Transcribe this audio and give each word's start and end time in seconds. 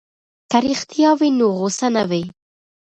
که 0.51 0.57
رښتیا 0.67 1.09
وي 1.19 1.29
نو 1.37 1.47
غصه 1.59 1.87
نه 1.95 2.03
وي. 2.09 2.23